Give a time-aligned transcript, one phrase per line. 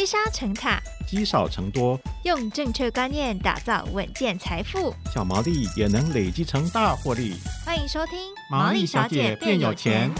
[0.00, 7.34] 积沙成塔，积少成多，用正确观念打造稳健财富，小毛利也能累积成大获利。
[7.66, 8.18] 欢迎收听
[8.50, 10.10] 《毛利小姐变有钱》。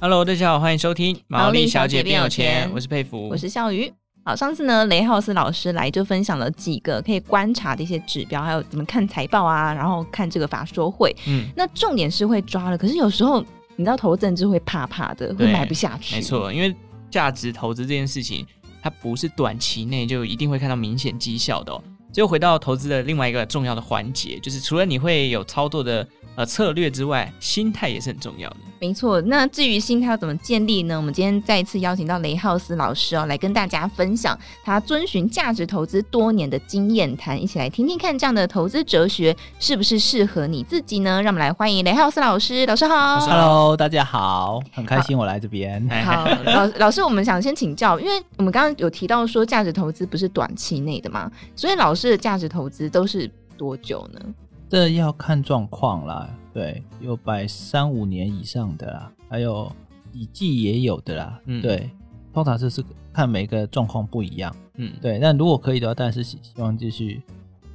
[0.00, 3.92] Hello，大家好，欢迎收听《毛利小姐变有钱》，我是佩服，我是笑鱼。
[4.24, 11.14] 好，上次呢，雷浩斯老师来就分享了几个可以观察的一些指标，还有怎么看财报啊，然后看这个法说会。
[11.28, 13.42] 嗯，那重点是会抓了，可是有时候
[13.78, 16.16] 你知道投资人就会怕怕的，会买不下去。
[16.16, 16.74] 没错，因为
[17.08, 18.44] 价值投资这件事情，
[18.82, 21.80] 它不是短期内就一定会看到明显绩效的哦。
[22.12, 28.56] 就回到投资的另外一个重要的环节，就是除了你会有操作的呃策略之外，心态也是很重要的。
[28.80, 30.96] 没错，那至于心态要怎么建立呢？
[30.96, 41.20] 我们今天再一次邀请到雷浩斯老师哦，来跟大家分享他遵循价值投资多年的经验谈，一起来听听看这样的投资哲学是不是适合你自己呢？
[41.20, 43.18] 让我们来欢迎雷浩斯老师，老师好。
[43.18, 45.84] Hello，大家好，很开心我来这边。
[46.04, 52.07] 好，好老老师，我们想先请教，因为我们刚刚有提到说价值投资不是短期内的嘛，所以老师。
[52.10, 54.34] 的价值投资都是多久呢？
[54.68, 59.70] 这要看状况啦，对，有摆三五年以上的啦，还有
[60.12, 61.90] 一季也有的啦，嗯，对，
[62.34, 65.18] 通常这是看每个状况不一样，嗯，对。
[65.18, 67.22] 但如果可以的话，当然是希望继续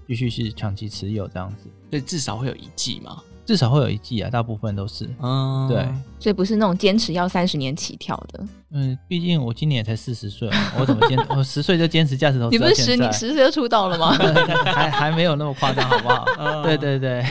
[0.08, 3.22] 继续是长期持有这样子，所以至少会有一季嘛。
[3.46, 5.86] 至少会有一季啊，大部分都是，嗯，对，
[6.20, 8.44] 所以不是那种坚持要三十年起跳的。
[8.72, 11.18] 嗯，毕竟我今年也才四十岁，我怎么坚？
[11.36, 12.56] 我十岁就坚持价值投资？
[12.56, 14.14] 你不是十你十岁就出道了吗？
[14.66, 16.26] 还还没有那么夸张，好不好？
[16.40, 17.24] 嗯、 对对对。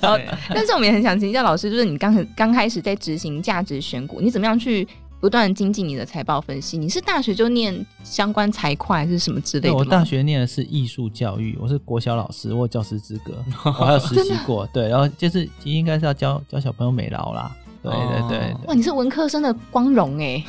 [0.00, 0.18] 然后，
[0.48, 4.86] 但是我们也很想请教老师，就是你刚刚开始在执行价值选股，你怎么样去？
[5.20, 9.78] 不断精进你的财报分析，你是大学就念相关财会还是什么之类的吗？
[9.78, 17.54] 我大学念的是艺术教育，我是国小老师，我有教师资格，我还有实习 过，对，然后就是应该是要教教小朋友美劳啦。
[17.82, 18.74] 对对对，对，哇！
[18.74, 20.44] 你是文科生的光荣哎，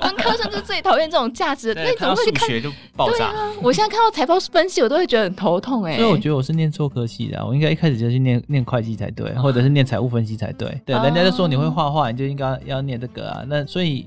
[0.00, 2.48] 文科生就最讨厌这种价值，那你怎么会去看？
[2.62, 3.16] 就爆炸。
[3.16, 5.96] 对啊，我现在看到财报分析，我都会觉得很头痛哎。
[5.96, 10.80] 所以我觉得我是念错科系的，我应该一开始就去念念会计才对，或者是念财务分析才对。
[10.84, 13.42] 对，人家就说你会画画，你就应该要念这个啊。
[13.46, 14.06] 那所以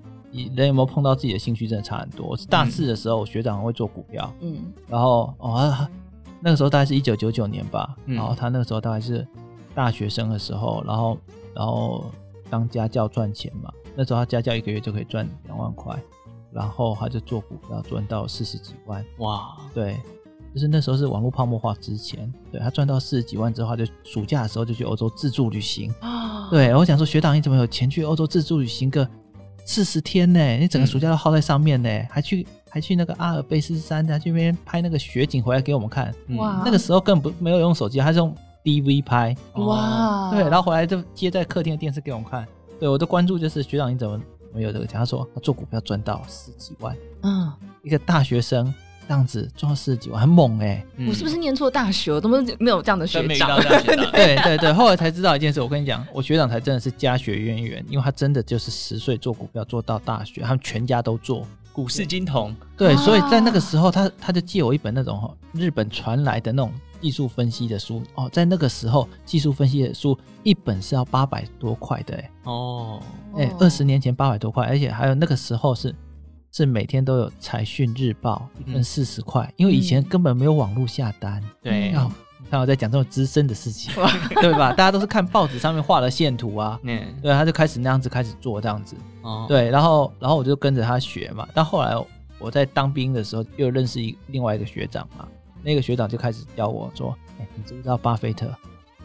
[0.56, 2.28] 人有没有碰到自己的兴趣，真的差很多。
[2.28, 4.58] 我是大四的时候，我学长会做股票，嗯，
[4.88, 5.88] 然后哦，
[6.40, 9.28] 那个时候大概是一九九九年吧，然后他那个时候大概是
[9.74, 11.18] 大学生的时候，然后。
[11.58, 12.06] 然后
[12.52, 16.00] 当家教赚钱嘛，那时候他家教一个月就可以赚两万块，
[16.52, 19.04] 然后他就做股票赚到四十几万。
[19.18, 19.98] 哇，对，
[20.54, 25.92] 就是那时候是网络泡沫化之前，对，他赚到四十几万之后，他就暑假的时候就去欧洲自助旅行。
[26.00, 29.10] 啊，对，我想说学长你怎么有钱去欧洲自助旅行个
[29.66, 30.58] 四十天呢？
[30.58, 36.14] 你整个暑假都耗在上面呢，嗯、还去还去那个阿尔卑斯山，在这边拍那个雪景回来给我们看。
[36.36, 38.32] 哇，那个时候根本不没有用手机，他是用。
[38.68, 42.46] DV 拍哇，对，然后回来就接在客厅的电视给我们看。
[42.78, 44.20] 对，我的关注就是学长你怎么
[44.54, 45.00] 没有这个钱？
[45.00, 47.50] 他说他做股票赚到十几万，嗯，
[47.82, 48.74] 一个大学生
[49.08, 51.08] 这样子赚到十几万，很猛哎、欸！
[51.08, 52.12] 我是不是念错大学？
[52.12, 53.58] 我怎么没有这样的学长？
[54.12, 55.62] 对对对，后来才知道一件事。
[55.62, 62.54] 我跟你讲，我学长才真的是家学渊源，因为他真的就是十岁做股票做到大学，他们全家都做股市金童。
[62.76, 66.70] 对，所以在那个时候，他他就借我一本那种日本传来的那种。
[67.02, 73.02] 技术分析的书哦，在那个时候，技术分析的书一本是要八百多块的哎哦，
[73.36, 75.94] 哎，二十年前八百多块，而且还有那个时候是
[76.52, 81.44] 是每天都有财讯日报一份四十块，因为以前根本没有网络下单。
[81.62, 83.94] 对，哦，你看我在讲这种资深的事情，
[84.42, 84.72] 对吧？
[84.72, 86.80] 大家都是看报纸上面画的线图啊，
[87.22, 91.94] 对，他就开始那样子开始做这样子，哦，对，然后然后我就跟着他学嘛，但后来
[92.40, 95.28] 我在当兵的时候又认识一另外一个学长嘛。
[95.64, 98.54] 那个学长就开始教我说：“哎、欸，你知不知道巴菲特？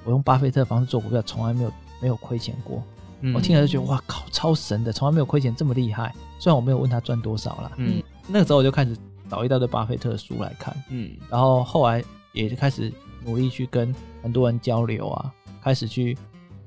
[0.04, 2.82] 我用巴菲特的方式做股票，从来没有没有亏钱过。
[3.20, 6.12] 嗯、我听了就觉得哇靠，超神的，从来没有亏钱这么厉害。
[6.40, 8.96] 虽然我没有问他赚多少啦，嗯，那个时候我就开始
[9.30, 12.02] 找一大堆巴菲特的书来看，嗯，然后后来
[12.32, 12.92] 也就开始
[13.24, 16.18] 努力去跟很多人交流啊，开始去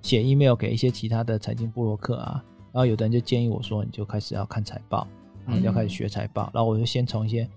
[0.02, 2.42] 写 email 给一些其他的财经部落客啊，
[2.72, 5.06] 然后有的人就建议我说，你就开始要看财报，
[5.46, 7.48] 然后就要开始学财报，嗯、然后我就先从一些。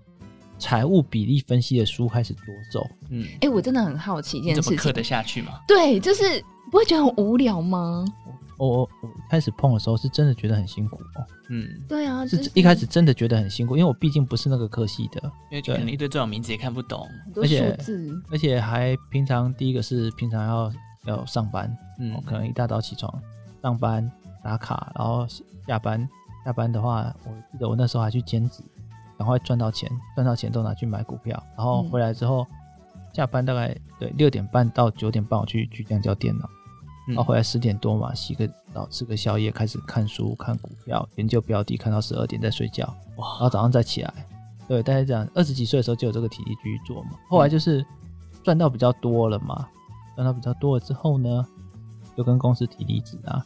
[0.59, 2.41] 财务比例分析的书开始着
[2.73, 5.61] 手，嗯，哎、欸，我真的很好奇一件事情，怎么刻得下去吗？
[5.67, 8.05] 对，就是不会觉得很无聊吗？
[8.59, 17.79] 我我我开始碰的时候是真的觉得很辛苦哦，嗯，对啊，是一开始真的觉得很辛苦，因为我毕竟不是那个科系的，因为可能一堆这种名字也看不懂，而且
[18.31, 20.73] 而且还平常第一个是平常要
[21.07, 23.13] 要上班，嗯，可能一大早起床
[23.63, 24.11] 上班
[24.43, 25.27] 打卡，然后
[25.67, 26.09] 下班。
[26.45, 28.63] 下班的话，我记得我那时候还去兼职。
[29.19, 32.47] 赶快赚到钱，赚到钱都拿去买股票，然后回来之后，
[32.95, 36.49] 嗯、下班大概对六点半到九点半我去巨匠教电脑，
[37.09, 42.87] 嗯、然后回来十点多嘛，洗个澡吃个宵夜，开始看书、看股票、研究标的，看到十二点再睡觉，
[43.17, 44.15] 哇，然后早上再起来，
[44.69, 45.29] 对，大概这样。
[45.35, 47.11] 二十几岁的时候就有这个体力继续做嘛。
[47.29, 47.85] 后来就是
[48.45, 49.69] 赚到比较多了嘛，
[50.15, 51.45] 赚到比较多了之后呢，
[52.17, 53.45] 就跟公司提离职啊，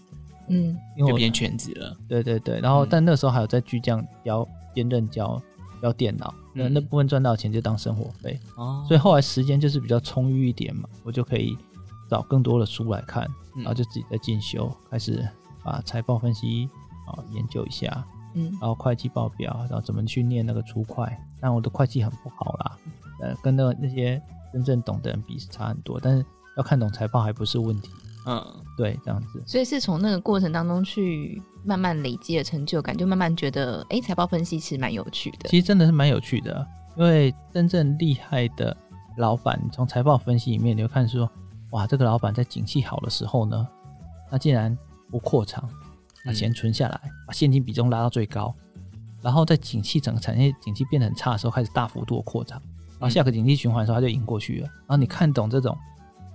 [0.49, 1.97] 嗯，因为我变全职了。
[2.07, 5.41] 对对对，然后但那时候还有在巨匠教兼任教
[5.83, 11.59] 教电脑，那、嗯、那部分赚到钱就当生活费哦，所以后来时间就是比较充裕一点嘛，我就可以。
[12.11, 13.27] 找更多的书来看，
[13.57, 15.27] 然后就自己在进修，嗯、开始
[15.65, 16.69] 把财报分析
[17.07, 21.11] 啊研究一下，嗯，然后会计报表，然后怎么去念那个初会。
[21.41, 22.77] 但我的会计很不好啦，
[23.23, 24.21] 呃，跟那那些
[24.53, 26.23] 真正懂的人比是差很多，但是
[26.59, 27.89] 要看懂财报还不是问题，
[28.27, 28.45] 嗯，
[28.77, 29.43] 对，这样子。
[29.47, 35.49] 所以是从那个过程当中去慢慢累积的成就感，就慢慢觉得，哎，财报分析其实蛮有趣的。
[35.49, 36.67] 其实真的是蛮有趣的，
[36.97, 38.77] 因为真正厉害的
[39.17, 41.31] 老板，从财报分析里面你会看说。
[41.71, 43.67] 哇，这个老板在景气好的时候呢，
[44.31, 44.77] 他竟然
[45.11, 45.67] 不扩张，
[46.23, 48.55] 把钱存下来，把现金比重拉到最高，
[49.23, 52.61] 然后在景气整个产业景气变得很差的时候，开始大幅度的扩张，
[52.99, 54.67] 然后下个景气循环的时候，他就赢过去了。
[54.67, 55.75] 然后你看懂这种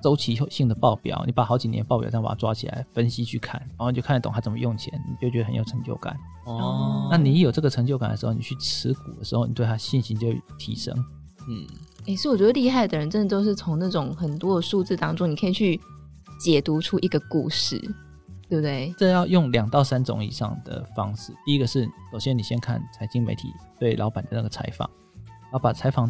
[0.08, 6.16] 周期性的报表，你把好几年报表这样把它抓起来分析去看，然后你就看得懂他怎么用钱，你就觉得很有成就感。
[6.46, 10.96] 哦，那你有这个成就感的时候，你去持股的时候，你对他信心就提升。
[11.50, 11.68] 嗯。
[12.06, 15.78] 也、欸、是我觉得厉害的人，真的都是从那种很多的数字当中，你可以去
[16.40, 17.78] 解读出一个故事，
[18.48, 18.96] 对不对？
[18.98, 21.34] 这要用两到三种以上的方式。
[21.46, 24.90] 第一个是，首先你先看财经媒体对老板的那个采访，
[25.42, 26.10] 然后把采访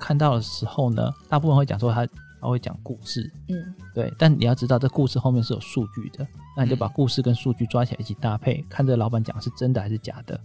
[0.00, 2.08] 看到的时候呢，大部分会讲说他
[2.44, 4.12] 他会讲故事，嗯，对。
[4.18, 10.38] 但你要知道，这故事后面是有数据的，那你就把故事跟数据抓起来一起搭配，看这个老板讲是真的还是假的。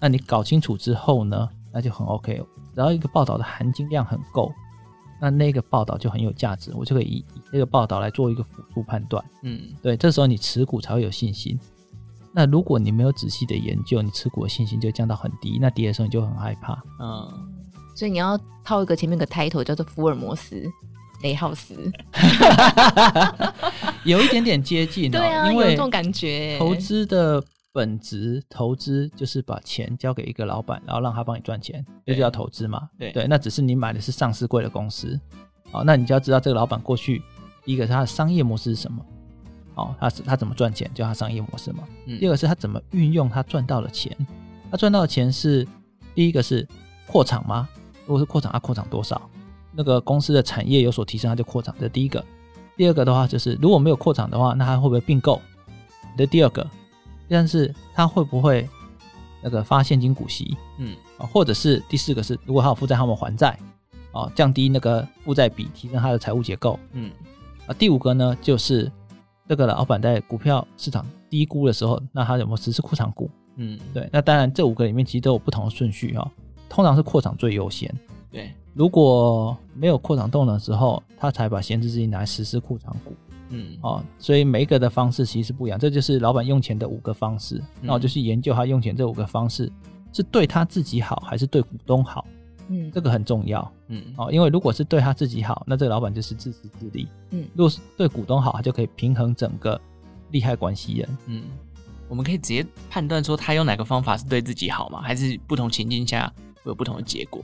[0.00, 2.44] 那你搞清楚之后呢，那就很 OK。
[2.74, 4.52] 只要一个报道的含金量很够，
[5.20, 9.24] 那那个报道就很有价值，我就可以以以这个报道来做一个辅助判断。
[9.42, 11.58] 嗯，对，这时候你持股才会有信心。
[12.34, 16.82] 那如果你没有仔细的研究，你持股的信心就降到很低，那跌的时候你就很害怕。
[17.00, 17.26] 嗯，
[17.94, 20.70] 所以你要套一个前面的 title 叫做福尔摩斯
[21.22, 21.74] 雷浩斯，
[24.04, 27.42] 有一点点接近，对啊，因为有这种感觉，投资的。
[27.72, 32.88] 本质投资就是把钱交给一个老板，然后让他帮你赚钱，这就叫投资嘛。
[32.98, 35.20] 对对，那只是你买的是上市贵的公司，
[35.70, 37.20] 好，那你就要知道这个老板过去
[37.66, 39.04] 第一个是他的商业模式是什么，
[39.74, 41.82] 哦，他是他怎么赚钱，叫他商业模式嘛。
[42.06, 42.18] 嗯。
[42.18, 44.10] 第二个是他怎么运用他赚到的钱，
[44.70, 45.68] 他赚到的钱是
[46.14, 46.66] 第一个是
[47.06, 47.68] 扩厂吗？
[48.06, 49.20] 如果是扩厂，他扩厂多少？
[49.76, 52.24] 那个公司的产业有所提升，它就扩厂，这第一个。
[52.76, 55.40] 第二个的话就是如果没有扩厂的话，那他会不会并购？
[56.16, 56.66] 这第二个。
[57.28, 58.68] 但是他会不会
[59.42, 60.56] 那个发现金股息？
[60.78, 63.58] 嗯，或者是第四个是，如果他有负债，他们还债，
[64.12, 66.78] 啊，降低那个负债比，提升他的财务结构。
[66.92, 67.10] 嗯，
[67.66, 68.90] 啊，第五个呢，就是
[69.48, 73.28] 这个老板在股票市场低估的时候，那他有没有实施扩厂股？
[73.56, 74.08] 嗯，对。
[74.12, 76.30] 那当然，这五个里面其实都有不同的顺序哈。
[76.68, 77.92] 通常是扩厂最优先。
[78.36, 83.14] 对，如果没有扩厂动能的时候，他才把闲置资金拿来实施扩厂股。
[83.48, 87.62] 嗯哦，所以每一个的方式其实不一样，这就是老板用钱的五个方式。
[87.80, 89.72] 那我就去研究他用钱这五个方式
[90.12, 92.26] 是对他自己好还是对股东好。
[92.68, 93.72] 嗯，这个很重要。
[93.88, 97.08] 嗯哦，因为如果是对他自己好，那这个老板就是自私自利。
[97.30, 99.80] 嗯，如果是对股东好，他就可以平衡整个
[100.30, 101.08] 利害关系人。
[101.24, 101.44] 嗯，
[102.06, 105.00] 我们可以直接判断说他用哪个方法是对自己好吗？
[105.00, 107.40] 还是不同情境下会有不同的结果？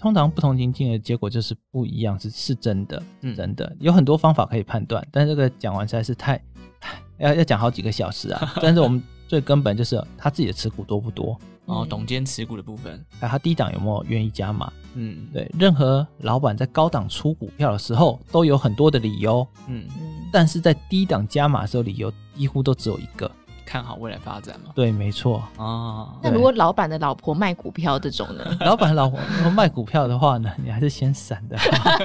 [0.00, 3.70] 通常不同情境的结果就是不一样，是是真的，嗯，真的。
[3.78, 6.42] 有很多方法可以判断，但这个讲完实在是太
[7.20, 8.52] 要要讲好几个小时啊。
[8.62, 14.72] 但是我们最根本就是他自己的持股多不多，哦，董监持股的部分，还有他低档有没有愿意加码？
[14.94, 19.86] 嗯，对，任何老板在高档出股票的时候都有很多的理由，嗯。
[20.00, 23.30] 嗯，但是在低档加码的时候，理由几乎都只有一个。
[23.70, 24.72] 看好未来发展嘛？
[24.74, 26.18] 对，没错啊。
[26.20, 28.44] 那如果老板的老婆卖股票这种呢？
[28.66, 31.56] 老板的老婆卖股票的话呢，你还是先闪的。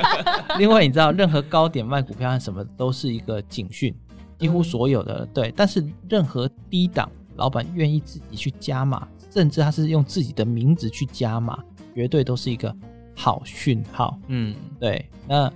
[0.60, 3.92] 另外，你知道，任何高点卖股票和什么都是一个警讯，
[4.38, 5.52] 几乎所有的对。
[5.58, 11.58] 但是，任何低档老板愿意自己去加码，甚至他是用自己的名字去加码，
[11.96, 12.72] 绝对都是一个
[13.16, 14.16] 好讯号。
[14.28, 15.04] 嗯，对。
[15.28, 15.52] 那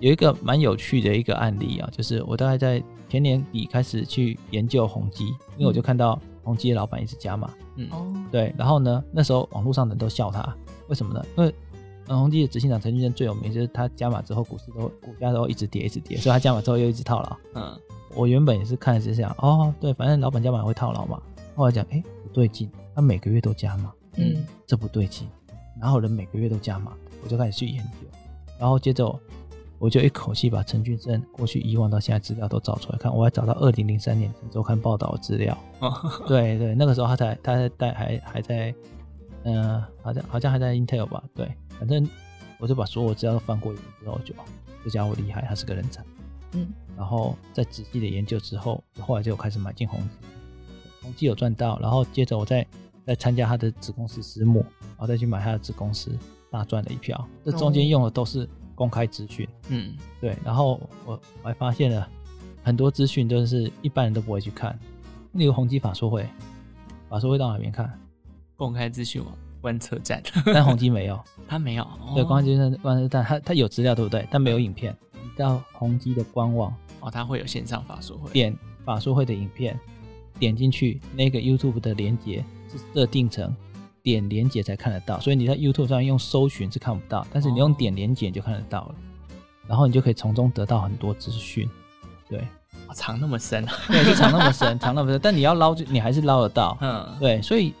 [0.00, 2.82] 有一个蛮有趣的一个案例啊，就是我大概在。
[3.08, 10.54] 前年底开始去研究宏基，因为我就看到宏基的老板一直加码，嗯，对，然后呢，那时候网络上的人都笑他，
[10.88, 11.24] 为什么呢？
[11.36, 11.54] 因为
[12.06, 17.36] 宏基的执行长陈俊生最有名，就是他加码之后股市都股价都一直跌，一直跌，所以他加码之后又一直套牢。
[17.54, 17.78] 嗯，
[18.14, 21.20] 我原本也是看是这样，哦，对，反正老板加码会套牢嘛。
[21.54, 25.28] 后来讲，哎，不对劲，他每个月都加码，嗯，这不对劲，
[25.78, 26.92] 哪有人每个月都加码？
[27.22, 28.06] 我就开始去研究，
[28.58, 29.18] 然后接着
[29.78, 35.56] 我就一口气把陈俊生过去以往到现在资料都找出来看，我还找到二零零三年《周刊》报道的资料。
[35.78, 35.94] 哦，
[36.26, 38.74] 对 对，那个时候他才他在带还还在，
[39.44, 41.22] 嗯、呃，好像好像还在 Intel 吧？
[41.32, 42.08] 对，反正
[42.58, 44.34] 我就把所有资料都翻过一遍之后，就
[44.82, 46.02] 这家伙厉害，他是个人才。
[46.54, 46.66] 嗯，
[46.96, 50.08] 然后在仔细的研究之后，后来就开始买进宏基，
[51.02, 52.66] 宏基有赚到，然后接着我再
[53.06, 56.10] 再参加他的子公司私募，然后再去买他的子公司，
[56.50, 57.24] 大赚了一票。
[57.44, 58.48] 这中间用的都是。
[58.78, 62.08] 公开资讯，嗯，对，然后我我还发现了
[62.62, 64.78] 很多资讯都是一般人都不会去看，
[65.32, 66.24] 例如宏基法说会，
[67.08, 67.92] 法说会到哪边看？
[68.54, 70.22] 公开资讯网观测站，
[70.54, 74.24] 但宏基没有，他没有，对，公开资讯观测站，他他有资料对不对？
[74.30, 74.96] 但没有影片。
[75.14, 79.76] 你到宏基的官网，哦，他会有线上法说会，点法说会的影片，
[80.38, 83.52] 点进去那个 YouTube 的连接是设定成。
[84.12, 88.94] 点连接才看得到，所以你在 YouTube 上用搜寻是看不到，但是你用点连接就看得到了，
[89.66, 91.68] 然后你就可以从中得到很多资讯。
[92.26, 92.46] 对，
[92.94, 96.76] 藏那么深，对，就藏那么深，藏那么深，但你要捞，你还是捞得到。
[96.80, 97.74] 嗯，对，所以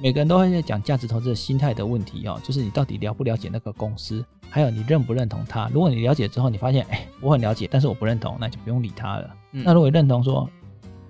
[0.00, 5.68] 每个人都会在讲价值投资的心态的问题哦，就是你到底了不了解那个公司，还有你认不认同它。
[5.72, 9.30] 如果你了解之后，你发现，哎，我很了解，但是我不认同，那就不用理他了。
[9.52, 10.48] 嗯，那如果认同说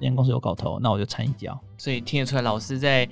[0.01, 1.57] 这间公司有搞头，那我就掺一脚。
[1.79, 3.09] 所以听得出来，老师在。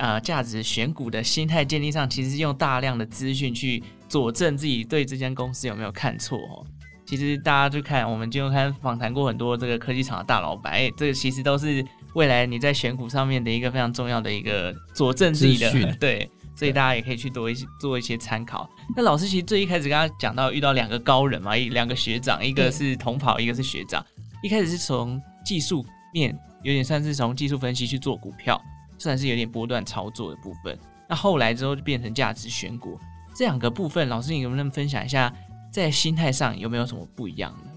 [0.00, 6.64] 呃，价值选股的心态建立上，其实是用大量的资讯去佐证自己对这间公司有没有看错哦。
[7.04, 15.70] 其实大家就看我们金周刊访谈过很多这个科技厂的大老板，哎，这个其实都是未来你在选股上面的一个非常重要的一个佐证自己的。
[16.00, 18.66] 对，所以大家也可以去多一些做一些参考。
[18.96, 24.02] 那老师其实最一开始刚刚讲到遇到两个高人嘛，一两个学长，一个是同跑，一个是学长。
[24.42, 28.58] 一开始是从技术面，有点算是从技术分析去做股票。
[29.00, 30.78] 算是有点波段操作的部分，
[31.08, 32.98] 那后来之后就变成价值选股
[33.34, 35.34] 这两个部分，老师你能不能分享一下，
[35.72, 37.70] 在心态上有没有什么不一样呢？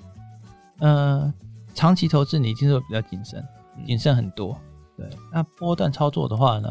[0.80, 1.34] 呃，
[1.74, 3.42] 长期投资你一定是会比较谨慎，
[3.86, 4.60] 谨慎很多。
[4.98, 6.70] 对，那波段操作的话呢，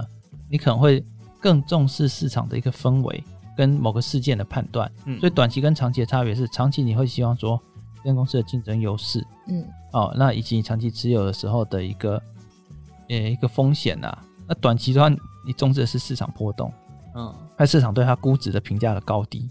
[0.50, 1.02] 你可能会
[1.40, 3.24] 更重视市场的一个氛围
[3.56, 4.92] 跟某个事件的判断。
[5.06, 7.58] 嗯，所以短期跟长期的差别是，长期你会希望说
[7.96, 12.22] 这间公司的竞争优势，嗯，哦，那以及你长期持有的时候的一个
[13.08, 14.24] 呃一个风险呐、啊。
[14.46, 15.08] 那短期的话，
[15.44, 16.72] 你重视的是市场波动，
[17.14, 19.48] 嗯，看市场对它估值的评价的高低。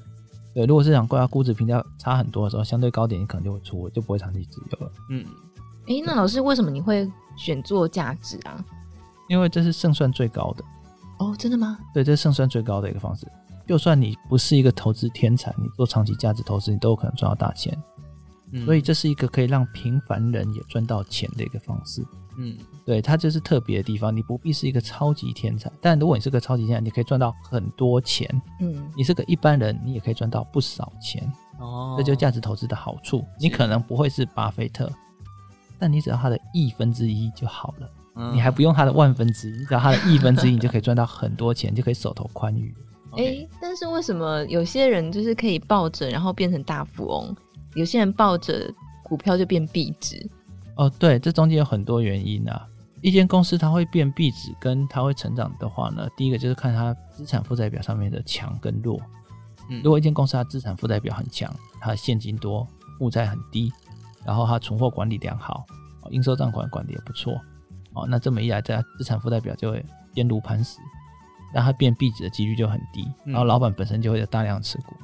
[0.53, 4.91] 对，如果市场对它估值评价差很多的时候，相对高点你可能就会出，就不会长期持有了。
[5.09, 5.25] 嗯，
[5.87, 8.63] 哎、欸，那老师为什么你会选做价值啊？
[9.29, 10.63] 因为这是胜算最高的。
[11.19, 11.77] 哦，真的吗？
[11.93, 13.25] 对，这是胜算最高的一个方式。
[13.65, 17.77] 就算你不是一个投资天才，你做长期价值投资，你都有可能赚到大钱。
[18.51, 22.05] 嗯，所以这是一个可以让平凡人也赚到钱的一个方式。
[22.37, 24.15] 嗯，对，它就是特别的地方。
[24.15, 28.29] 你不必是一个超级天才，但如果你是个超级天才，你可以赚到很多钱。
[28.59, 31.29] 嗯，你是个一般人，你也可以赚到不少钱。
[31.59, 33.23] 哦，这就是价值投资的好处。
[33.39, 34.91] 你可能不会是巴菲特，
[35.77, 37.89] 但你只要他的亿分之一就好了。
[38.15, 42.73] 嗯，你还不用他的万分之一，你只要他的亿分之一，你就可以赚到很多钱， 就可以手头宽裕。
[43.17, 47.35] 哎、但是为什么有些人就是可以抱着，然后变成大富翁？
[47.75, 48.73] 有些人抱着
[49.03, 50.29] 股票就变壁纸？
[50.75, 52.67] 哦，对，这中间有很多原因啊。
[53.01, 59.01] 一间公司它会变壁纸，跟它会成长的话呢，第一个就是看它资产负债表上面的强跟弱。
[59.69, 62.67] 嗯，如果一间公司它资产负债表很强，它的现金多，
[62.99, 63.73] 负债很低，
[64.23, 65.65] 然后它存货管理良好，
[66.11, 67.33] 应收账款管理也不错，
[67.93, 70.77] 哦，那这么一来，在资产负债表就会坚如磐石，
[71.53, 74.95] 那它变壁纸的几率就很低，然后老板本身就会有大量持股。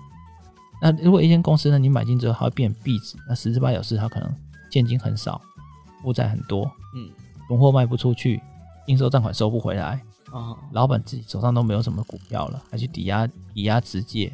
[0.79, 4.31] 那如果一间公司呢，你买进之后它会变壁纸，那十之八九是它可能
[4.69, 5.41] 现金很少。
[6.01, 7.09] 负债很多，嗯，
[7.47, 8.41] 存货卖不出去，
[8.87, 10.01] 应收账款收不回来，
[10.31, 14.31] 哦，老板自己手上都没有什么股票了，还去抵押抵押直借，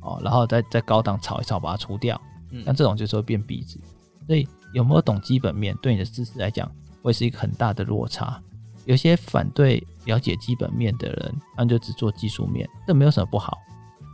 [0.00, 3.78] 哦，然后再再高档炒一炒把它出掉，嗯，那这种就是会变壁纸。
[4.26, 6.70] 所以有没有懂基本面，对你的知识来讲，
[7.02, 8.40] 会是一个很大的落差。
[8.86, 13.58] 有些反对了解基本面的人，他们就只做技术面，这没有什么不好。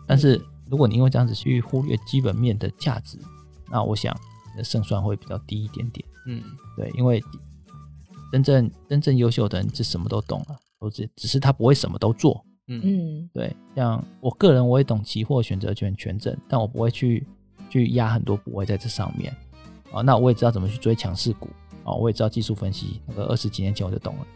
[0.07, 3.19] 但是如果你因为这样子去忽略基本面的价值，
[3.71, 4.17] 那我想
[4.53, 6.07] 你的胜算会比较低一点点。
[6.27, 6.43] 嗯，
[6.77, 7.23] 对，因为
[8.33, 12.45] 真正真正优秀的人是什么都懂了，都是只是他不会什么都做。
[12.69, 17.27] 嗯嗯，对，像我个人我也懂期货、选择权、权证，但我不会去
[17.69, 19.35] 去压很多部位在这上面。
[19.91, 21.49] 哦，那我也知道怎么去追强势股。
[21.83, 24.27] 哦，我也知道技术分析，那个二十几年前我就懂了。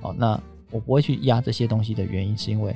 [0.00, 2.74] 哦，那我不会去压这些东西的原因，是因为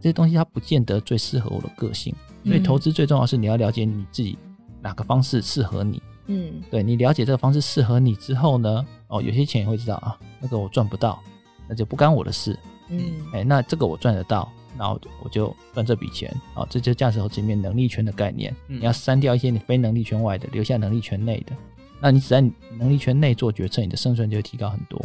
[0.00, 2.14] 这些东西它不见得最适合我的个性。
[2.44, 4.36] 所以投资最重要是你要了解你自己
[4.80, 6.02] 哪个方式适合你。
[6.26, 11.18] 嗯，对，你了解这个方式适合你之后呢，哦，有些钱也会知道啊，那个我赚不到，
[11.66, 12.58] 那就不干我的事。
[12.90, 13.00] 嗯，
[13.32, 18.54] 哎，那这个我赚得到，然后我就赚这笔钱，哦，这就价值投资里面能力圈的概念。
[18.66, 21.56] 你要删掉一些你非能力圈外的，留下能力圈内的。
[22.00, 22.40] 那你只在
[22.78, 25.00] 能力圈内做决策，你的胜算就会提高很多。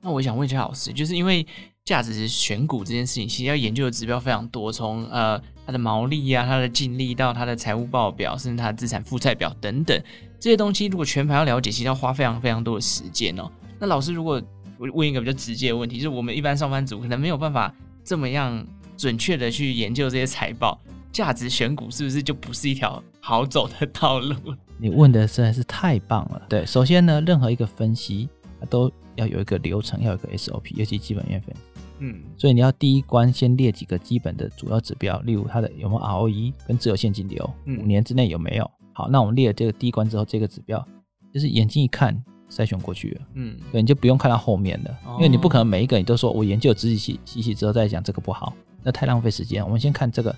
[0.00, 1.46] 那我想问一下老师，就是因为
[1.84, 10.02] 价值选股这件事情，其实要研究的指标非常多，从呃它的毛利啊、它的净利到它的财务报表，甚至它的资产负债表等等
[10.40, 13.50] 这些东西，如果全盘要了解，其实要花非常非常多的时间哦。
[13.78, 14.42] 那老师，如果
[14.78, 17.70] 我问一个比较直接的问题，就是我们一般上班族可能没有办法
[18.02, 20.80] 这么样准确的去研究这些财报，
[21.12, 24.34] 价值选股是不是就不是一条好走的道路？
[24.80, 26.46] 你问的实在是太棒了。
[26.48, 28.26] 对，首先呢，任何一个分析
[28.58, 31.60] 它都要有一个流程，要有一个 SOP，尤其基本面分析。
[31.98, 38.70] 嗯，所以你要第一关先列几个基本的主要指标，例如它的有没有 ROE 跟自由现金流，五年之内有没有？
[38.92, 40.84] 好，那我们列了这个第一关之后，这个指标
[41.32, 42.16] 就是眼睛一看
[42.50, 43.26] 筛选过去了。
[43.34, 49.64] 嗯，对，你就不用看到后面了，因为你不可能每一个你都说我研究仔细细细之后再讲这个不好，那太浪费时间。
[49.64, 50.36] 我们先看这个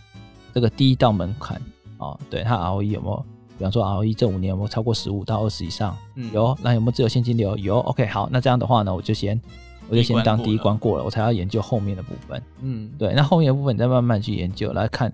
[0.55, 1.61] 这个第一道门槛
[1.99, 3.25] 哦，对，它 ROE 有没有？
[3.59, 5.97] 比方说 ROE 这五年有没有超过十五到二十以上？
[6.15, 6.55] 嗯，有。
[6.63, 7.57] 那有没有自由现金流？
[7.57, 7.79] 有。
[7.81, 9.41] OK，好，那这样的话呢，我就先
[9.89, 12.43] 我就先当第一关过了，我才要研究后面的部分。
[12.61, 13.13] 嗯，对。
[13.15, 15.13] 那后面的部分你再慢慢去研究，来看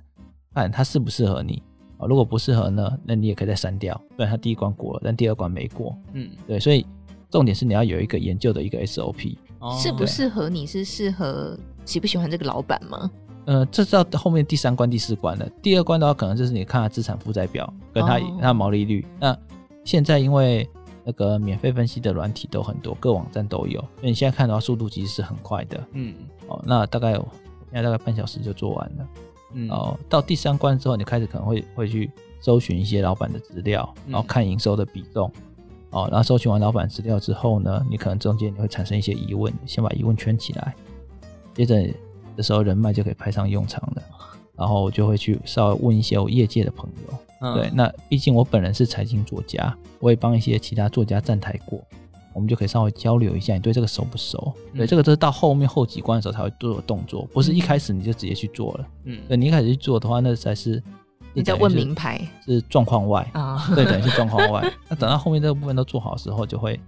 [0.54, 1.62] 看它适不适合你。
[1.98, 4.00] 啊，如果不适合呢，那你也可以再删掉。
[4.16, 5.96] 对，它第一关过了，但第二关没过。
[6.12, 6.58] 嗯，对。
[6.58, 6.86] 所以
[7.30, 9.36] 重点是你要有一个研究的一个 SOP。
[9.80, 13.10] 适不适合你是适合喜不喜欢这个老板吗？
[13.44, 15.48] 呃，这是到后面第三关、第四关了。
[15.60, 19.06] 第二关的话，可能就是你看他资产负债表跟他他的毛利率。
[19.20, 19.36] 那
[19.84, 20.68] 现在因为
[21.04, 25.82] 那个免费分析的软体都很多，各网站都有，所以你现在看的话，速度其实是很快的。
[25.92, 26.14] 嗯，
[26.46, 27.22] 哦，那大概现
[27.72, 29.08] 在大概半小时就做完了。
[29.54, 35.30] 嗯，哦，到第三关之后，你开始可能会会去搜寻一些老板的资料，然后看营收的比重。
[35.90, 40.74] 哦，然后搜寻完老板资料之后呢，你可能中间你会产生一些疑问，先把疑问圈起来，
[41.54, 41.88] 接着。
[42.34, 44.02] 的时候人脉就可以派上用场了，
[44.56, 51.82] 然后我就会去稍微问一些我业界的朋友，嗯、对，那毕竟我本人是财经作家，我也帮一些其他作家站台过，
[52.32, 54.54] 我们就可以稍微交流一下，你对这个熟不熟？
[54.72, 58.86] 嗯、对，这个都是到后面后几关的时候才会做的动作，不是一开始你就直接去做了。
[59.04, 60.82] 嗯，对，你一开始去做的话，那才是
[61.34, 64.72] 你在问名牌，是状况外啊，对，等于是状况外。
[64.88, 66.78] 那等到后面这个部分都做好的时候，就会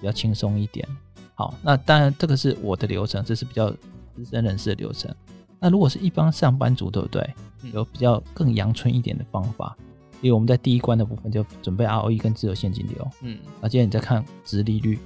[0.00, 0.86] 比较轻松一点。
[1.34, 3.72] 好，那当然这个是我的流程，这是比较。
[4.14, 5.10] 资深人士的流程，
[5.58, 7.34] 那如果是一般上班族，对不对？
[7.72, 9.74] 有比较更阳春一点的方法，
[10.22, 14.98] 因为我们在第一关的部分就准备 ROE 跟自由现金流，嗯，而接着你再看值利率，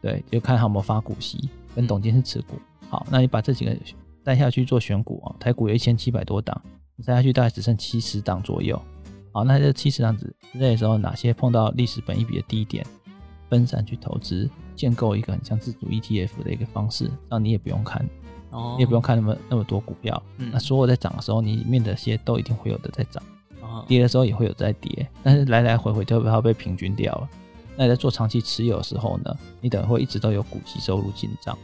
[0.00, 2.56] 对，就看他有没有发股息跟董监事持股。
[2.88, 3.76] 好，那你把这几个
[4.24, 6.60] 带下去做选股啊，台股有一千七百多档，
[6.96, 8.80] 你带下去大概只剩七十档左右。
[9.32, 12.84] 好，那这七十档子那时候哪些碰到历史本一比的低点，
[13.48, 14.50] 分散去投资？
[14.74, 18.04] 建构一个很像自主 ETF 的一个方式，让你也不用看，
[18.50, 20.20] 哦，你也不用看那么那么多股票。
[20.38, 23.22] 嗯，那所有在涨的时候，你里面的些都一定会有的在涨，
[23.82, 27.28] 哦，跌的时候也会有在跌，但是来来回回就会被平均掉了。
[27.76, 31.58] 那你在做长期持有的时候呢，你等会一直都有股息收入进账，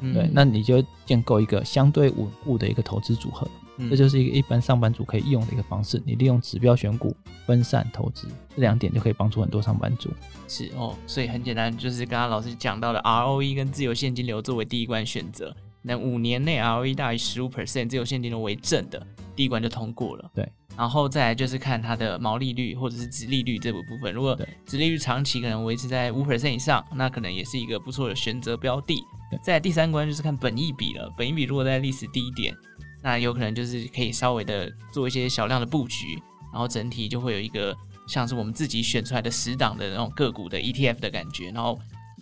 [0.00, 3.46] 嗯，对，那你就建构一个相对稳固的一个投资组合。
[3.88, 6.02] 这就是一个一般上班族可以用的一个方式。
[6.04, 7.14] 你利用指标选股、
[7.46, 8.26] 分散投资
[8.56, 10.10] 这两点，就可以帮助很多上班族。
[10.48, 15.54] 是哦，所以很简单，就是刚刚老师讲到的 ROE 跟自由现金流作为第一关选择。
[15.80, 19.00] 那五年内 ROE 大于十五 percent，自由现金流为正的，
[19.36, 20.28] 第一关就通过了。
[20.34, 24.14] 对，然后再来就是看它的毛利率或者是殖利率这部部分。
[24.14, 29.02] 如果殖利率长期可能维持在五 percent 以上，那可能也是一个不错的选择标的。
[29.42, 32.54] 再来第三关就是看本益比了，本益比如果在历史低点。
[33.02, 36.20] 那有可能就是可以稍微的做一些小量的布局，
[36.52, 37.76] 然后整体就会有一个
[38.08, 41.78] 像是我们自己选出来的十档的那种个股的 ETF 的感觉，然后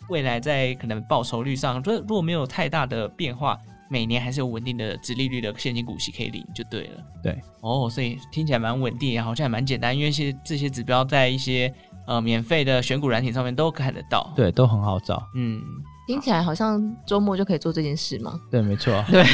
[0.09, 3.59] 未来在可能报酬率上，如果没有太大的变化，
[3.89, 7.05] 每年还是有稳定的殖利率的现金股息可以领就对了。
[7.23, 11.73] 对，哦，所以听起来蛮稳定，好像也蛮简单，因为其实这些指标在一些
[12.07, 15.63] 呃免费的选股软体上面都看得到，对，都很好找，嗯。
[16.07, 18.39] 听起来好像周末就可以做这件事吗？
[18.51, 19.05] 对，没错。
[19.11, 19.25] 对，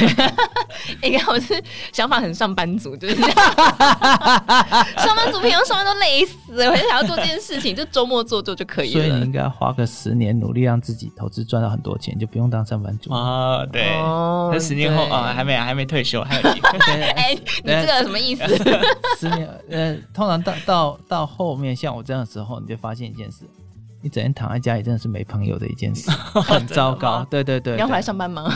[1.07, 3.29] 应该我是想法很上班族，就是这样。
[4.97, 9.01] 上班族平常上班都累死了，我就想要做这件事情，就周末做做就可以了。
[9.01, 13.63] 所以你应该要花个十年努力，让自己投资赚到很多钱，就不用当上班族啊。
[13.67, 13.83] 对，
[14.51, 16.79] 那十年后啊，还没还没退休，还有机会。
[17.13, 18.43] 哎，你这个什么意思？
[19.19, 23.45] 十年呃，通常到到到后面，像我这样的时候，你就发现一件事。
[24.03, 26.11] 你整天躺在家里，真的是没朋友的一件事，
[26.41, 27.25] 很糟糕。
[27.29, 28.53] 对对对，你要回来上班吗？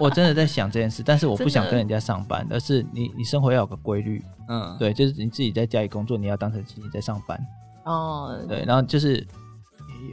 [0.00, 4.24] 我真的在想这件事，但是我不想跟人家上班，而是你你生活要有个规律。
[4.48, 7.38] 嗯，对，就是你自己在家里工作，你要当成自己在上班。
[7.84, 9.24] 哦，对，然后就是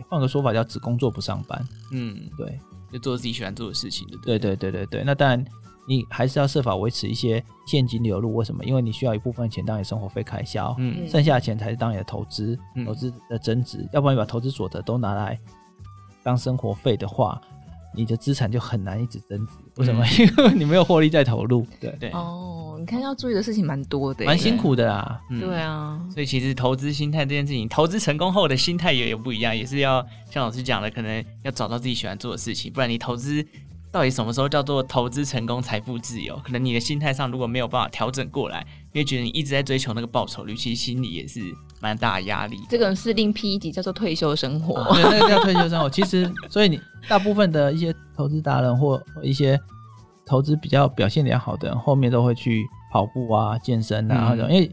[0.10, 1.68] 换个说法叫只工作不上班。
[1.94, 2.60] 嗯，对，
[2.92, 4.18] 就做自己喜欢做的事情的。
[4.24, 5.44] 对对对对对，那当然
[5.90, 8.36] 你还是要设法维持一些现金流入。
[8.36, 8.64] 为什么？
[8.64, 13.80] 因为你需要一部分钱当你生活费开销，嗯，剩下的钱才是当你的投资，投资的增值。
[13.80, 15.40] 嗯、要不然你把投资所得都拿来
[16.22, 17.42] 当生活费的话，
[17.96, 19.54] 你的资产就很难一直增值。
[19.78, 20.06] 为什么？
[20.06, 21.66] 嗯、 因为你没有获利再投入。
[21.80, 25.20] 对对哦，你看要注意的事情蛮多的，蛮辛苦的啦。
[25.28, 33.44] 对，嗯、对啊，所以其实投资心态这件事情，投资成功后的心态也有不一样，也是要像老师讲的，可能要找到自己喜欢做的事情，不然你投资
[33.92, 36.40] 到底什么时候叫做投资成功、财富自由？
[36.44, 41.42] 可能你的心态上如果没有办法调整过来，因为觉得你一直在追求那个报酬率，其实心里也是
[41.80, 42.58] 蛮大的压力。
[42.70, 45.90] 这个是另辟一集叫做退休生活，啊、对，那个叫退休生活。
[45.90, 49.60] 其实，所以你大部分的一些投资达人或一些。
[50.26, 54.72] 投资比较表现良好的人，后面都会去跑步啊、健身啊，嗯、因为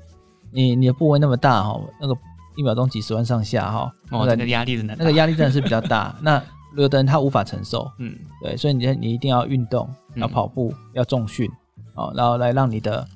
[0.53, 2.15] 你你的部位那么大哈，那个
[2.57, 6.15] 一秒钟几十万上下哈，哦，那个压力真的，那个压力真的是比较大。
[6.21, 6.39] 那
[6.77, 11.51] 有的人他无法承受，嗯，对，所以你你一定要运动，要跑步，嗯、要重训，
[11.95, 13.07] 哦，然后来让你的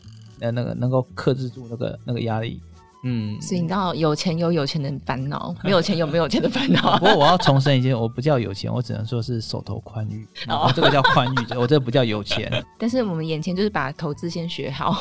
[0.41, 2.61] 呃那个能够克制住那个那个压力。
[3.05, 6.97] 嗯，所以你知道有钱有有钱的烦恼，没有钱有没有钱的烦恼。
[7.01, 10.27] 不过我要重申一件，我不叫有钱，我只能说是手头宽裕。
[10.49, 12.51] 哦，这个叫宽裕， 我这个不叫有钱。
[12.79, 14.93] 但是我们眼前就是把投资先学好，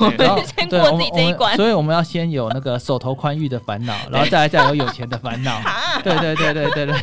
[0.57, 1.55] 先过自己这一关。
[1.57, 5.59] 所以我们要先有那个手头宽裕的烦恼，然后再来再有有钱的烦恼。
[6.03, 6.95] 对对对对对对。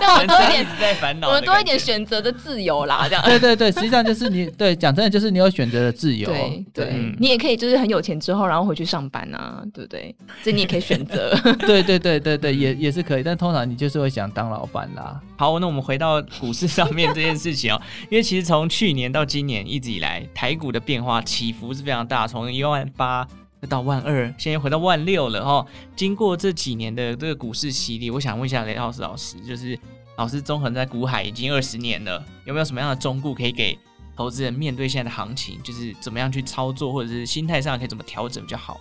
[0.00, 3.22] 让我们多一点在烦恼，我们多一点选择的自由啦，这样。
[3.24, 6.28] 对对对，实际上就是你对讲真的，就是你有选择的自由。
[6.28, 10.14] 对对，你也可以就是很有钱之后，然后回去上班啊，对不对？
[10.42, 11.34] 这你也可以选择，
[11.66, 15.20] 对对对对对，也也是可以，但通常你就是会想当老板啦。
[15.36, 23.26] 好，那我们回到股市上面这件事情哦，因为其实从去年到今年一直以来，台股的变化起伏是非常大，从一万八
[23.68, 25.66] 到万二，现在回到万六了哈。
[25.96, 29.78] 经过这几年的这个股市洗礼，我想问一下雷老师老师，就是
[30.18, 33.78] 老师纵横在股海已经二十年了，有没有什么样的忠告可以给
[34.14, 38.78] 投资人面对现在的行情，就是怎么样去操作，或者是心态上可以怎么调整比较好？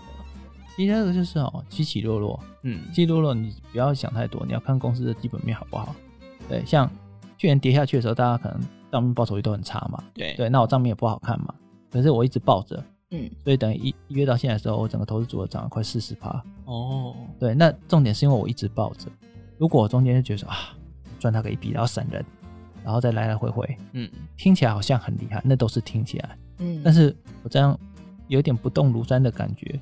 [0.75, 5.95] 第二个就是哦，起起落落，嗯，起起落落，你不要想太多，你要看公司的基本面好不好。
[6.49, 6.89] 对，像
[7.37, 8.59] 去年跌下去的时候，大家可能
[8.91, 10.33] 账面报酬率都很差嘛，对。
[10.35, 11.53] 对，那我账面也不好看嘛，
[11.91, 16.43] 可是我一直抱着，嗯，所以等于一一月到现在的时候，我整个投资组合涨了快四十趴。
[16.65, 19.07] 哦，对，那重点是因为我一直抱着，
[19.57, 20.57] 如果我中间就觉得说啊，
[21.19, 22.25] 赚他个一笔，然后闪人，
[22.83, 27.79] 然后再来来回回，嗯，听起来好像很厉害，那都是听起来，嗯，但是我这样
[28.27, 29.79] 有点不动如山的感觉。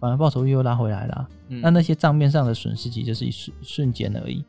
[0.00, 4.42] 反而报酬率又拉回来了，嗯、那那些账面上的损失其实就是一瞬瞬间而已，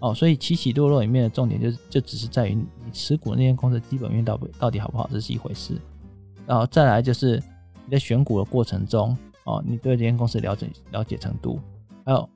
[0.00, 5.80] 哦，所以起起落落里面的重点就是，就只是在于你持股那间公司的基本面到底到底好不好，这是一回事，
[6.48, 7.40] 然后再来就是
[7.86, 11.60] 你在选股的过程中，哦，你对这间公司了解了解程度，
[12.04, 12.28] 还有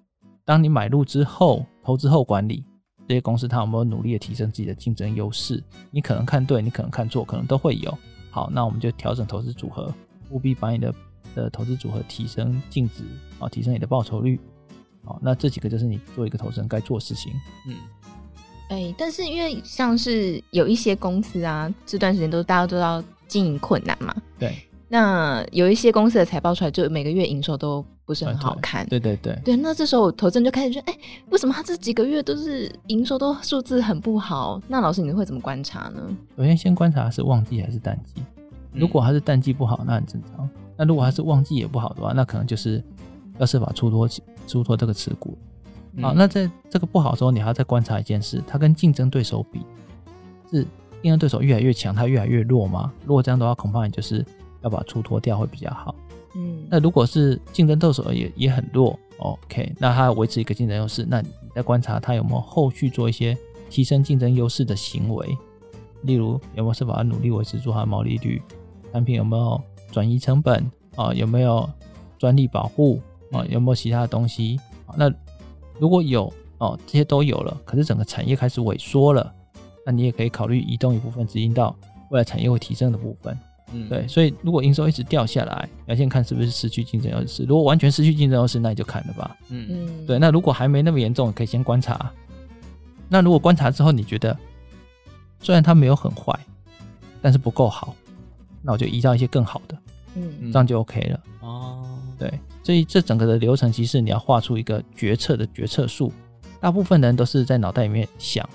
[0.45, 2.65] 当你买入之后，投资后管理
[3.09, 5.61] 这些公司，它有没有努力的提升自己的竞争优势？
[5.91, 7.99] 你可能看对，你可能看错，可能都会有。
[8.31, 9.93] 好，那我们就调整投资组合，
[10.31, 10.95] 务必把你的。
[11.35, 13.03] 的投资组合提升净值
[13.39, 14.39] 啊，提升你的报酬率，
[15.05, 17.33] 好，那这几个就是你做一个投资人该做的事情。
[17.67, 17.75] 嗯，
[18.69, 24.15] 哎、欸，但是因为像是有一些公司啊，这段时间都大家都知道经营困难嘛。
[24.39, 24.55] 对。
[24.89, 28.87] 那有一些公司的财报出来，就每个月营收都不是很好看。
[28.89, 29.35] 对对对。
[29.43, 30.99] 对，那这时候投资人就开始说，哎、欸，
[31.31, 34.61] 为什么他这几个月都是营收都数字很不好？
[34.69, 36.15] 那老师你会怎么观察呢？
[36.37, 38.23] 首先先观察是旺季还是淡季。
[38.75, 40.47] 如果它是淡季不好，那很正常。
[40.83, 42.83] 那如果还是旺季也不好的话，那可能就是
[43.39, 44.09] 要设法出脱
[44.49, 45.39] 出脱这个持股。
[46.01, 49.61] 好，那在这个不好的时候，你还要再观察一件事：它跟竞争对手比，
[50.51, 50.67] 是
[51.01, 52.93] 竞争对手越来越强，它越来越弱吗？
[53.07, 54.27] 如果这样的话，恐怕你就是
[54.63, 55.95] 要把出脱掉会比较好。
[56.35, 63.39] 嗯，那如果是竞争对手也也很弱，OK，那它维持一个竞争优势，那你再观察它有没有后续做一些
[63.71, 65.39] 提升竞争优势的行为，
[66.01, 68.43] 例如有没有设法努力维持住它的毛利率，
[68.93, 69.63] 产品有没有？
[69.93, 71.69] 转移成本啊，有没有
[72.19, 73.01] 专利保护
[73.31, 73.45] 啊？
[73.49, 74.59] 有没有其他的东西？
[74.97, 75.09] 那
[75.79, 79.33] 如果有哦，这些都有了，可是整个产业开始萎缩了，
[79.87, 81.77] 那你也可以考虑移动一部分资金到
[82.11, 83.39] 未来产业会提升的部分。
[83.75, 87.45] 嗯，对，所以如果营收一直掉下来，要先看是不是失去竞争优势。
[87.45, 89.37] 如果完全失去竞争优势，那你就砍了吧。
[89.49, 92.13] 嗯嗯，对，那如果还没那么严重，可以先观察。
[93.09, 94.37] 那如果观察之后你觉得
[95.41, 96.39] 虽然它没有很坏，
[97.21, 97.95] 但是不够好。
[98.63, 99.77] 那我就移到一些更好的，
[100.15, 101.21] 嗯，这样就 OK 了。
[101.41, 101.85] 哦，
[102.19, 106.13] 对，所以这整个的流程其实你要画出一个决策的决策树。
[106.61, 108.49] 大部分人都是在脑袋里面想，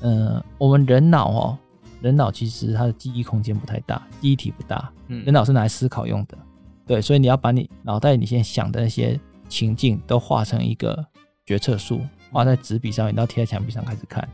[0.00, 1.58] 嗯、呃，我们人脑哦，
[2.02, 6.36] 人脑其实它的记忆空间不太大，记忆体不大，嗯，人脑是拿来思考用的。
[6.84, 11.06] 对，所以你要把你脑袋里现在想的那些情境都画成一个
[11.46, 12.00] 决策树，
[12.32, 14.28] 画在纸笔上，然后贴在墙壁上开始看。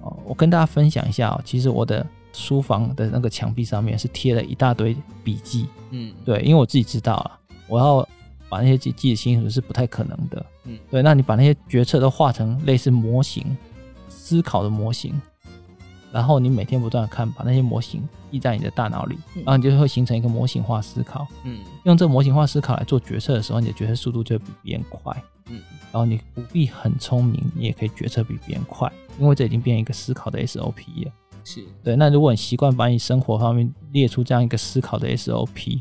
[0.00, 5.66] 哦，我跟大家分享一下哦，其实我的书房的那个墙壁上面是贴了一大堆笔记。
[5.90, 8.06] 嗯，对，因为我自己知道啊，我要
[8.50, 10.44] 把那些记记得清楚是不太可能的。
[10.64, 13.56] 嗯，对，那你把那些决策都画成类似模型，
[14.08, 15.18] 思考的模型。
[16.12, 21.26] 然后你每天不断的看，把那些模型记在你的大脑里，然后你就会形成一个模型化思考。
[21.44, 25.24] 嗯，用这个模型化思考来做决策的时候，你的决策速度就会比别人快。
[25.50, 25.60] 嗯，
[25.92, 31.12] 然后你不必很聪明，你也可以决策比别人快，因为这已经变成一个思考的 SOP 了。
[31.44, 31.94] 是对。
[31.94, 35.80] 那如果你习惯把你生活方面列出这样一个思考的 SOP，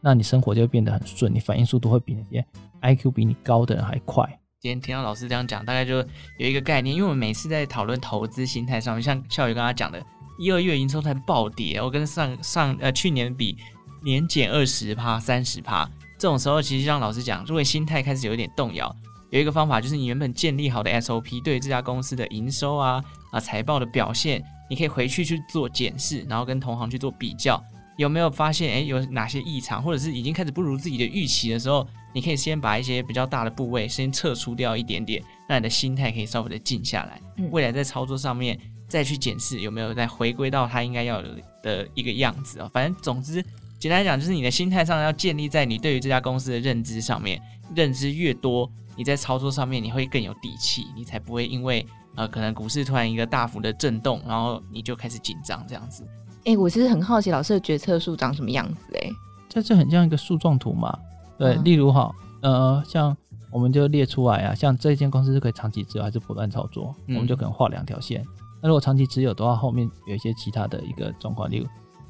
[0.00, 2.44] 那你生活就会变得很顺，你反应速度会比那些
[2.82, 4.24] IQ 比你高的人还快。
[4.60, 5.96] 今天听到老师这样讲，大概就
[6.38, 10.04] 有一个概念，因为我们每次在讨论投资心态上面，像笑宇刚刚讲的，
[10.38, 13.56] 一二月营收才暴跌，我跟上上呃去年比
[14.02, 18.94] 年减二十趴、三十趴，这种时候其实像老师讲，如果心态开始有一点动摇，
[19.30, 27.62] 有一个方法就是你原本建立好的 SOP，对于这家公司的营收啊啊财报的表现，你可以回去去做检视，然后跟同行去做比较，
[27.96, 31.86] 有没有发现诶有哪些异常，或者是已经开始不如自己的预期的时候。
[32.14, 37.20] 你可以先把一些比较大的部位先撤出掉一点点，让你的心态可以稍微的静下来。
[37.36, 41.28] 嗯，未来在操作上面再去检视有没有再回归到它应该要有
[41.62, 42.70] 的一个样子哦。
[42.72, 43.44] 反正总之，
[43.78, 47.40] 简单来讲就是你的心态上要建立在你对于这家公司的认知上面，
[47.76, 56.04] 认知越多，你在操作上面你会更有底气，你才不会因为呃可能股市突然一个大幅的震动，然后你就开始紧张这样子。
[56.40, 59.12] 哎、欸，我其实很好奇老师的决策树长什么样子哎、欸？
[59.48, 60.98] 这就很像一个树状图嘛。
[61.38, 63.16] 对，例如哈，呃，像
[63.52, 68.24] 我们就列出来啊，像这间公司是可以长期持有还是不断操作，嗯、我们就可能画两条线。
[68.60, 71.66] 那如果长期持有的话，后面有一些其他的一个状况，例如，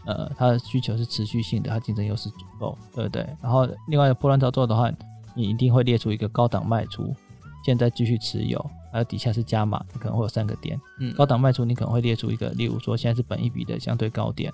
[0.07, 3.27] 呃，它的需求是持续性的，它竞争优势足够，对不对？
[3.42, 4.90] 然后另外一个波段操作的话，
[5.38, 7.14] 你一定会列出一个高档卖出，
[7.64, 8.59] 现在继续持有，
[8.92, 10.79] 还有底下是加码，你可能会有三个点。
[10.98, 14.53] 嗯，高档卖出，你可能会列出一个，例如说现在是本一笔的相对高点，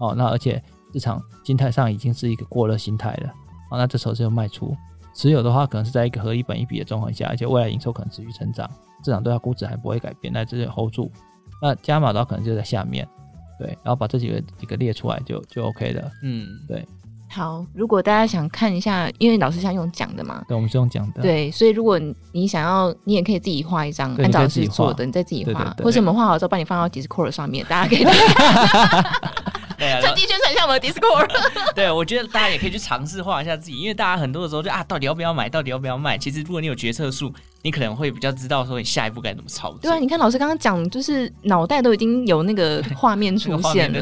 [0.00, 0.62] 哦，那而且
[0.94, 3.32] 市场心态上已经是一个过热心态了。
[3.70, 4.74] 哦、那这时候就卖出，
[5.14, 8.66] 持有的话可能是在一个合一本一笔的状况下，而且未来营收可能持续成长，
[9.04, 11.12] 市场对它估值还不会改变，那这就 hold 住。
[11.60, 13.06] 那加码的话可能就在下面，
[13.58, 16.10] 对，然后把这几个几个列出来就就 OK 了。
[16.22, 16.86] 嗯，对。
[17.32, 21.22] 好，如果大家想看一下，因为老师想用讲的嘛，对，我们是用讲的。
[21.22, 21.98] 对，所以如果
[22.32, 28.04] 你想要，你也可以自己画一张，按照老师做的，你再自己画，或者我们画好之后帮你放到 Discord 上面，大家可以。
[30.00, 31.30] 趁机宣传一下我们的 Discord。
[31.74, 36.16] 对，我觉得大家也可以去尝试画一下自己，因为大家很多的时候就啊，到底要不要买，到底要不要卖？
[36.16, 39.80] 其实如果你有决策树，你可能会比较知道说你下一步该怎么操作。
[39.82, 44.00] 对啊，你看老师刚刚讲，就是脑袋都已经有那个画面出现了，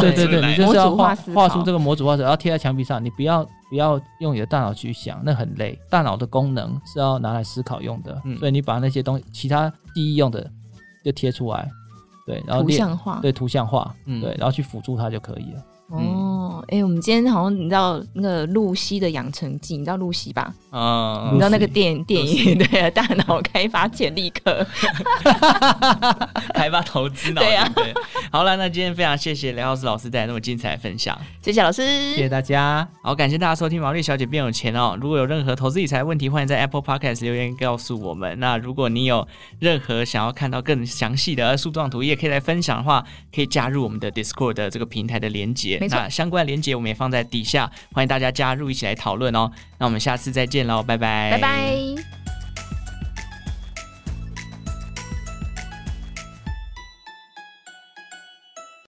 [0.00, 3.02] 对对对，你就是要画画出这个模组化，然后贴在墙壁上。
[3.02, 5.78] 你不要不要用你的大脑去想，那很累。
[5.90, 10.48] 大脑的功能是要拿来思考用的，嗯、所以你把那些东西其他记忆用的
[11.04, 11.68] 就贴出来。
[12.24, 15.62] 对，然后图像化，对图像化，嗯，对，然后去辅助它就可以了。
[15.92, 20.54] 哦，哎，我们今天好像你知道那个露西的养成记，你知道露西吧？
[20.70, 24.66] 啊，你知道那个电电影对啊，大脑开发潜力课，
[26.54, 27.42] 开发投资脑。
[27.42, 27.70] 对呀，
[28.30, 32.88] 好了，那今天非常谢谢雷浩斯老师带来那么精彩的分享，谢谢老师，谢谢大家。
[33.02, 34.96] 好，感谢大家收听《毛利小姐变有钱》哦。
[34.98, 38.40] 如果有任何投资理财问题，欢迎在 Apple Podcast 留言告诉我们。
[38.40, 39.28] 那如果你有
[39.58, 45.80] 任何想要看到更详细的树状图，也可以来分享的话，可以加入我们的 Discord 的这个平台的连接。
[45.88, 49.50] 那相关的链接我们也放在底下，欢迎大家加入，一起来讨论哦。
[49.78, 52.21] 那我们下次再见喽，拜拜，拜拜。